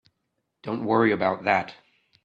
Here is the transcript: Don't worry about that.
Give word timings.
Don't 0.63 0.83
worry 0.85 1.11
about 1.11 1.43
that. 1.43 1.75